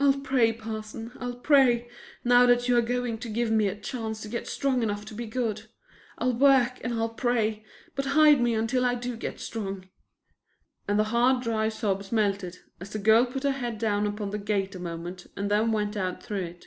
[0.00, 1.88] "I'll pray, Parson, I'll pray,
[2.24, 5.14] now that you are going to give me my chance to get strong enough to
[5.14, 5.68] be good.
[6.18, 7.64] I'll work and I'll pray,
[7.94, 9.88] but hide me until I do get strong."
[10.88, 14.38] And the hard, dry sobs melted as the girl put her head down upon the
[14.38, 16.66] gate a moment and then went out through it.